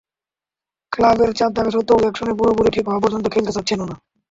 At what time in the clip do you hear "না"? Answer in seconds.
3.85-3.95